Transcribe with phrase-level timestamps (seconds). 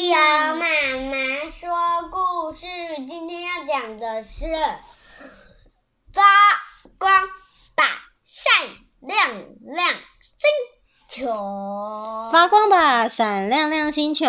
[0.00, 0.64] 企鹅妈
[1.10, 1.12] 妈
[1.50, 1.68] 说
[2.10, 2.64] 故事，
[3.06, 4.46] 今天要讲的是
[6.10, 6.22] 发
[6.96, 7.12] 光
[7.74, 7.84] 吧，
[8.24, 8.50] 闪
[9.00, 9.28] 亮
[9.60, 9.86] 亮
[10.22, 10.48] 星
[11.06, 11.26] 球。
[12.32, 14.24] 发光吧，闪亮亮星球。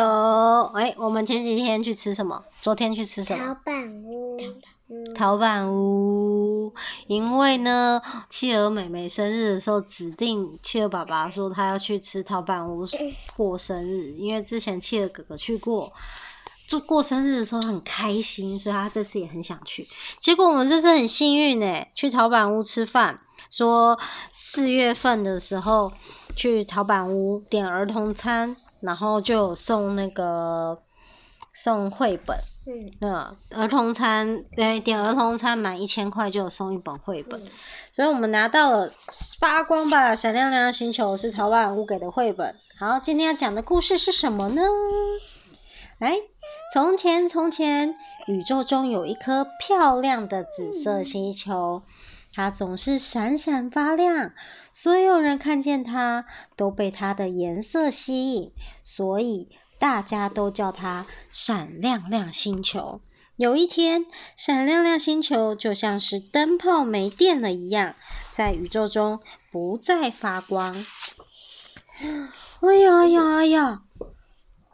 [0.76, 2.44] 哎，我们前几天去吃什么？
[2.62, 3.46] 昨天去吃什么？
[3.46, 4.38] 陶板屋。
[5.16, 6.41] 陶板屋，
[7.08, 12.86] 因为呢，企鹅妹妹生日的时候，指定企鹅爸爸说他要去吃陶板屋
[13.38, 15.94] 过生日，因为之前企鹅哥哥去过，
[16.68, 19.88] 就过生日的时候很开心，所以他这次也很想去。
[20.20, 23.20] 结果我们这次很幸运呢，去陶板屋吃饭，
[23.50, 23.98] 说
[24.32, 25.92] 四月份的时候
[26.36, 30.82] 去陶板屋点儿童餐，然后就有送那个。
[31.54, 37.48] 送绘本，嗯，嗯，儿童餐，对，点儿童餐满一千块就有送一本绘本，嗯，
[37.92, 38.92] 所以我们拿到了
[39.40, 42.56] 发光吧，闪亮亮的星球是陶板屋给的绘本。
[42.80, 44.62] 好，今天要讲的故事是什么呢？
[46.00, 46.16] 来，
[46.74, 47.96] 从前从前，
[48.28, 51.84] 宇宙中有一颗漂亮的紫色星球，
[52.34, 54.32] 它总是闪闪发亮，
[54.72, 58.54] 所有人看见它都被它的颜色吸引，
[58.86, 59.50] 所以。
[59.82, 63.02] 大家都叫它闪亮亮星球。
[63.36, 64.06] 有一天，
[64.38, 67.96] 闪亮亮星球就像是灯泡没电了一样，
[68.36, 69.20] 在宇宙中
[69.52, 70.86] 不再发光。
[72.62, 73.82] 哎呀哎呀哎呀！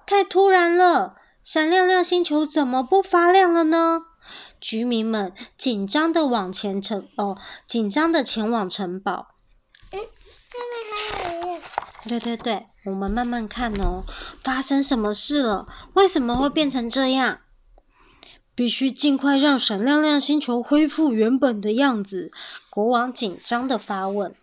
[0.06, 4.02] 太突然了，闪亮亮星球怎么不发亮了呢？
[4.60, 9.28] 居民们紧张的往前城哦，紧张的前往城堡。
[9.92, 11.27] 嗯，下面还有。
[12.08, 14.04] 对对对，我们慢慢看哦。
[14.44, 15.68] 发生什么事了？
[15.94, 17.40] 为什么会变成这样？
[18.56, 22.32] 必须尽快让闪亮亮星球恢复原本的样子。
[22.70, 24.34] 国王紧张的发问。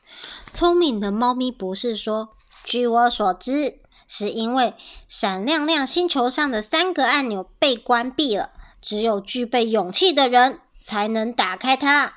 [0.53, 2.29] 聪明的猫咪博士说
[2.63, 3.75] ：“据我所知，
[4.07, 4.75] 是因为
[5.09, 12.15] 闪亮亮星球上的三个按钮被关闭了，只有具备勇气的人才能打开它。”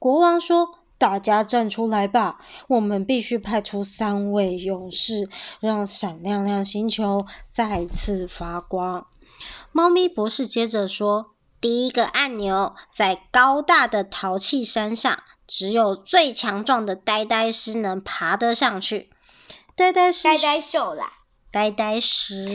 [0.00, 0.79] 国王说。
[1.00, 2.38] 大家站出来吧！
[2.68, 9.06] 我们必须派出三位勇士，让闪亮亮星球再次发光。
[9.72, 19.08] 猫咪博士接着说：“第一个按钮在高大的淘气山上，只有最强壮的呆呆狮能爬得上去。”
[19.74, 21.10] 呆呆狮，呆呆兽啦，
[21.50, 22.46] 呆呆狮，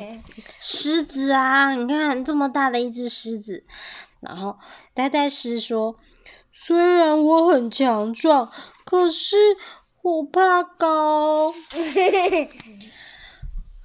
[0.58, 1.74] 狮子啊！
[1.74, 3.66] 你看这么大的一只狮子。
[4.20, 4.58] 然后
[4.94, 5.96] 呆呆狮说。
[6.52, 8.50] 虽然我很强壮，
[8.84, 9.36] 可是
[10.02, 11.52] 我怕高。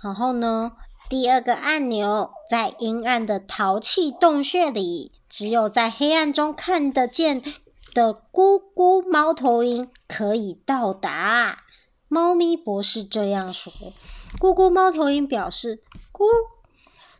[0.04, 0.74] 然后呢，
[1.10, 7.42] 第二个按钮在阴暗的淘气洞穴里，只有在黑暗中看得见
[7.94, 11.64] 的咕咕猫头鹰可以到达。
[12.08, 13.74] 猫咪博士这样说。
[14.40, 15.82] 咕咕猫头鹰表示：
[16.14, 16.26] 咕，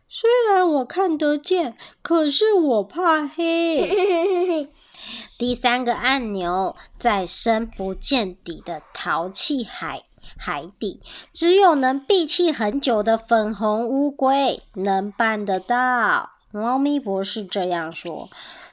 [0.08, 4.70] 虽然我看得见，可是我怕黑。
[5.36, 10.04] 第三个按钮在深不见底的淘气海
[10.36, 11.00] 海底，
[11.32, 16.30] 只有能闭气很久的粉红乌龟能办得到。
[16.50, 18.28] 猫咪博士这样说。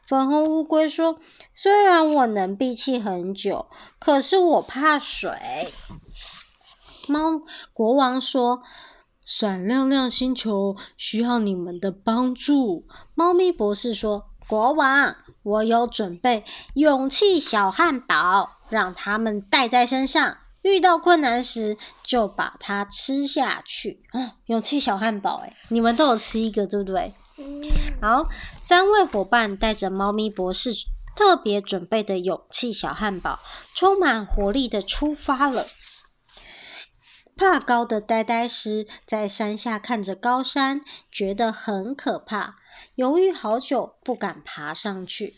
[0.07, 1.19] 粉红乌龟说
[1.55, 3.67] ：“虽然我能闭气很久，
[3.99, 5.31] 可是我怕水。”
[7.09, 7.41] 猫
[7.73, 8.61] 国王说
[9.25, 12.85] ：“闪亮亮星球需要你们的帮助。”
[13.15, 14.29] 猫咪博士说。
[14.47, 16.43] 国王，我有准备
[16.75, 24.03] 勇气小汉堡，让他们带在身上，遇到困难时就把它吃下去。
[24.13, 27.13] 哦，勇气小汉堡，诶，你们都有吃一个，对不对？
[27.37, 27.63] 嗯。
[28.01, 28.29] 好，
[28.61, 30.73] 三位伙伴带着猫咪博士
[31.15, 33.39] 特别准备的勇气小汉堡，
[33.73, 35.65] 充满活力的出发了。
[37.37, 42.55] 怕高的呆呆狮在山下看着高山，觉得很可怕。
[42.95, 45.35] 犹豫好久，不敢爬上去，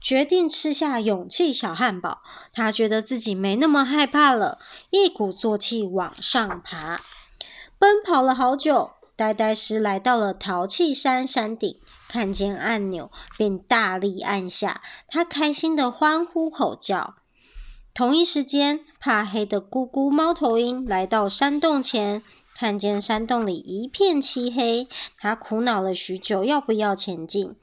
[0.00, 2.22] 决定吃下勇气小汉堡。
[2.52, 4.58] 他觉得自己没那么害怕了，
[4.90, 7.00] 一鼓作气往上爬。
[7.78, 11.78] 奔跑了好久，呆呆狮来到了淘气山山顶，
[12.08, 14.80] 看见按钮，便大力按下。
[15.08, 17.16] 他开心地欢呼吼叫。
[17.94, 22.22] 同一时间，怕黑的咕咕猫头鹰来到山洞前。
[22.58, 27.54] 看见山洞里一片漆黑，他苦恼了许久，要不要前进？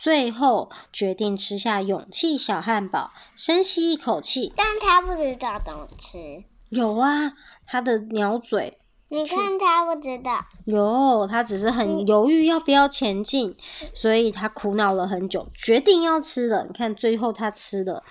[0.00, 4.52] 最后决定吃下勇气小汉堡，深吸一口气。
[4.54, 6.44] 但他不知道怎么吃。
[6.68, 7.32] 有啊，
[7.66, 8.78] 他的鸟嘴。
[9.08, 10.44] 你看他不知道。
[10.66, 16.64] 有，他只是很犹豫要不要前进，嗯，所以他苦恼了很久，决定要吃了。
[16.64, 18.04] 你看，最后他吃了。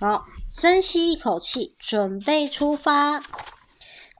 [0.00, 3.22] 好，深吸一口气，准备出发。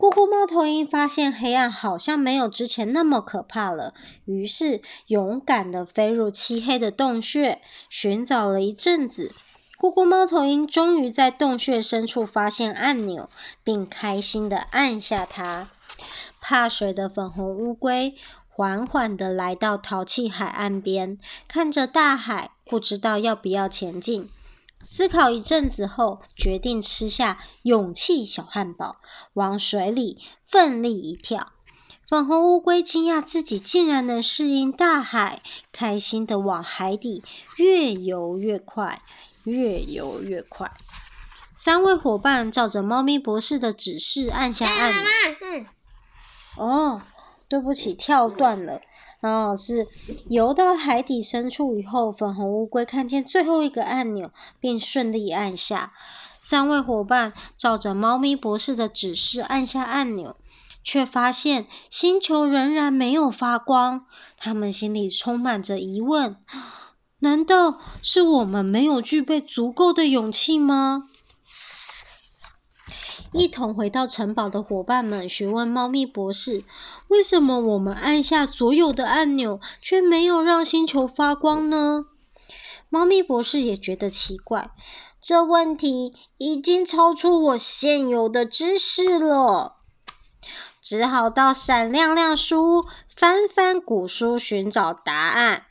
[0.00, 3.92] 咕咕猫头鹰发现黑暗好像没有之前那么可怕了，
[4.24, 7.60] 于是勇敢地飞入漆黑的洞穴，
[7.90, 9.34] 寻找了一阵子。
[9.78, 13.28] 咕咕猫头鹰终于在洞穴深处发现按钮，
[13.62, 15.68] 并开心地按下它。
[16.40, 18.14] 怕水的粉红乌龟
[18.48, 24.30] 缓缓地来到淘气海岸边，看着大海，不知道要不要前进。
[24.84, 28.96] 思考一阵子后，决定吃下勇气小汉堡，
[29.34, 31.52] 往水里奋力一跳。
[32.08, 37.22] 粉红乌龟惊讶自己竟然能适应大海，开心的往海底
[37.56, 39.02] 越游越快。
[39.44, 40.70] 越游越快，
[41.56, 45.02] 三位伙伴照着猫咪博士的指示按下按钮。
[45.40, 45.66] 嗯。
[46.58, 47.02] 哦，
[47.48, 48.82] 对不起，跳断了。
[49.20, 49.86] 然后是
[50.28, 55.92] 游到海底深处以后，粉红乌龟看见最后一个按钮，并顺利按下。
[56.40, 60.36] 三位伙伴照着猫咪博士的指示按下按钮，
[60.82, 64.06] 却发现星球仍然没有发光。
[64.36, 66.36] 他们心里充满着疑问。
[67.20, 71.09] 难道是我们没有具备足够的勇气吗？
[73.32, 76.64] 一同回到城堡的伙伴们询问猫咪博士
[77.08, 82.06] ：“为什么我们按下所有的按钮，却没有让星球发光呢？”
[82.90, 84.70] 猫咪博士也觉得奇怪，
[85.20, 89.76] 这问题已经超出我现有的知识了，
[90.82, 92.84] 只好到闪亮亮书屋
[93.14, 95.66] 翻翻古书寻找答案。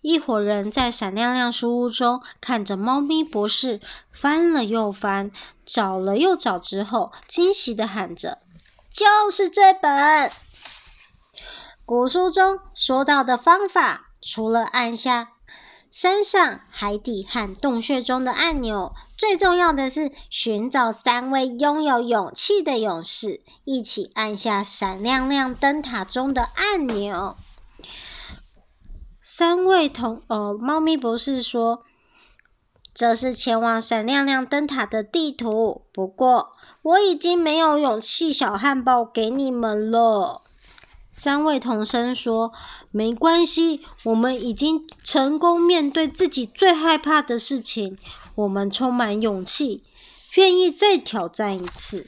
[0.00, 3.80] 一伙人在闪亮亮书屋中看着猫咪博士
[4.10, 5.30] 翻了又翻，
[5.64, 8.38] 找了又找之后，惊喜的喊着
[8.92, 10.30] ：“就是这本！”
[11.84, 15.32] 古书中说到的方法，除了按下
[15.90, 27.36] 山上、海底和洞穴中的按钮，最重要的是寻找三位拥有勇气的勇士，一起按下闪亮亮灯塔中的按钮。
[29.40, 31.82] 三位同呃，猫咪博士说
[32.92, 35.86] ：“这是前往闪亮亮灯塔的地图。
[35.94, 36.50] 不过，
[36.82, 40.42] 我已经没有勇气小汉堡给你们了。”
[41.16, 42.52] 三位同声说
[42.92, 47.96] ：“没关系，我们已经成功面对自己最害怕的事情。
[48.36, 49.84] 我们充满勇气，
[50.36, 52.06] 愿意再挑战一次。”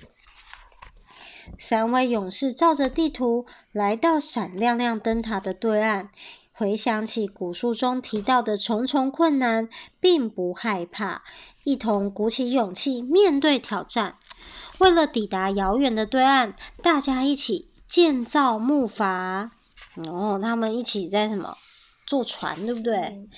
[1.59, 6.11] 三位勇士照着地图来到闪亮亮灯塔的对岸。
[6.55, 9.69] 回想起古书中提到的重重困难，
[9.99, 11.23] 并不害怕，
[11.65, 14.15] 一同鼓起勇气面对挑战。
[14.79, 19.51] 为了抵达遥远的对岸，大家一起建造木筏。
[20.07, 21.57] 哦，他们一起在什么？
[22.07, 23.29] 坐船，对不对？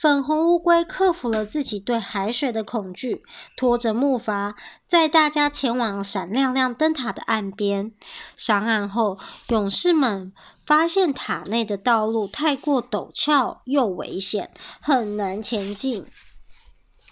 [0.00, 3.22] 粉红乌龟克服了自己对海水的恐惧，
[3.56, 4.54] 拖着木筏，
[4.88, 7.92] 在大家前往闪亮亮灯塔的岸边。
[8.36, 10.32] 上岸后，勇士们。
[10.66, 14.50] 发现塔内的道路太过陡峭又危险，
[14.80, 16.06] 很难前进。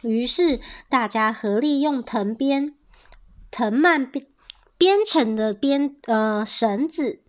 [0.03, 0.59] 于是
[0.89, 2.75] 大家合力用藤编、
[3.53, 4.27] 藤蔓编
[4.77, 7.23] 编成的编呃绳子。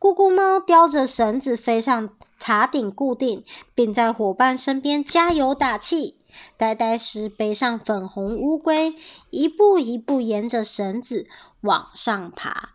[0.00, 3.44] 咕咕猫叼着绳子飞上塔顶固定，
[3.74, 6.16] 并在伙伴身边加油打气。
[6.56, 8.94] 呆呆时背上粉红乌龟，
[9.30, 11.26] 一步一步沿着绳子
[11.62, 12.70] 往上爬。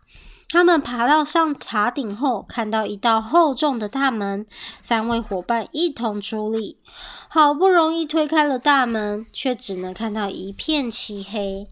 [0.50, 4.46] 他们爬到上塔顶后，看到一道厚重的大门，
[4.82, 6.78] 三位伙伴一同出力，
[7.28, 11.68] 好不容易推开了大门，却只能看到一片漆黑。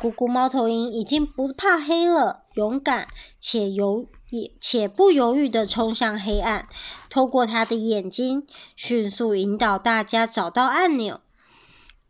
[0.00, 6.66] 咕咕猫头鹰已经不怕黑了，勇敢且犹也且不犹豫地冲向黑暗，
[7.10, 11.20] 透过他的眼睛，迅速引导大家找到按钮。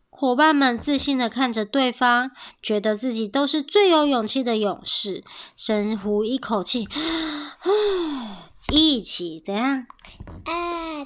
[0.09, 2.31] 伙伴们自信地看着对方，
[2.61, 5.23] 觉得自己都是最有勇气的勇士。
[5.55, 6.87] 深呼一口气，
[8.71, 9.85] 一起怎样？
[10.45, 11.05] 按，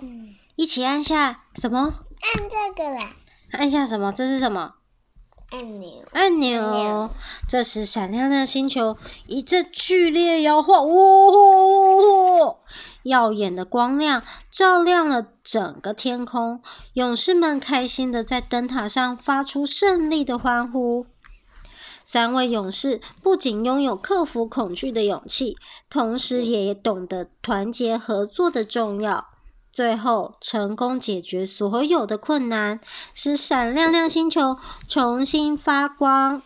[0.55, 1.79] 一起按下什么？
[1.79, 3.13] 按这个啦。
[3.53, 4.11] 按下什么？
[4.11, 4.73] 这是什么？
[5.51, 6.03] 按钮。
[6.11, 7.09] 按钮。
[7.47, 12.57] 这时，闪亮亮星球一阵剧烈摇晃，呜！
[13.03, 16.61] 耀眼的光亮照亮了整个天空，
[16.93, 21.05] 勇士们开心的在灯塔上发出胜利的欢呼。
[22.05, 25.55] 三位勇士不仅拥有克服恐惧的勇气，
[25.89, 29.27] 同时也懂得团结合作的重要。
[29.77, 32.79] 最后，成功解决所有的困难，
[33.13, 34.57] 使闪亮亮星球
[34.89, 36.41] 重新发光。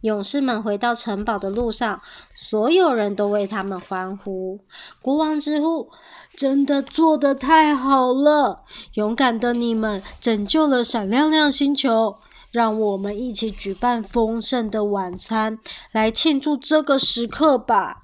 [0.00, 2.00] 勇士们回到城堡的路上，
[2.34, 4.58] 所有人都为他们欢呼。
[5.02, 5.90] 国王直呼
[6.34, 8.62] ：“真的做得太好了！
[8.94, 12.16] 勇敢的你们拯救了闪亮亮星球，
[12.52, 15.58] 让我们一起举办丰盛的晚餐，
[15.92, 18.01] 来庆祝这个时刻吧！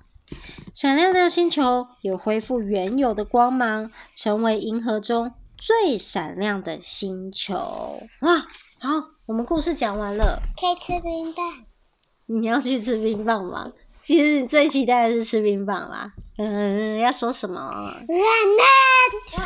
[0.74, 8.02] 闪亮亮星球也恢复原有的光芒，成为银河中最闪亮的星球。
[8.20, 8.46] 哇，
[8.78, 11.64] 好，我们故事讲完了，可以吃冰棒。
[12.26, 13.72] 你要去吃冰棒吗？
[14.02, 16.12] 其实你最期待的是吃冰棒啦。
[16.36, 17.60] 嗯，要说什么？
[17.60, 17.96] 晚
[19.26, 19.40] 安，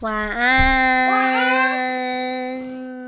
[0.00, 3.01] 晚安，晚安。